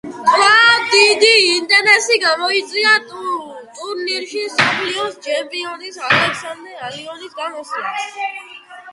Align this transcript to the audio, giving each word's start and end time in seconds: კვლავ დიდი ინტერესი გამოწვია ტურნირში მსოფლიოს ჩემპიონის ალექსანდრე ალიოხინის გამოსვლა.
კვლავ 0.27 0.85
დიდი 0.91 1.27
ინტერესი 1.47 2.15
გამოწვია 2.23 2.93
ტურნირში 3.09 4.41
მსოფლიოს 4.53 5.19
ჩემპიონის 5.27 6.01
ალექსანდრე 6.07 6.73
ალიოხინის 6.87 7.37
გამოსვლა. 7.43 7.93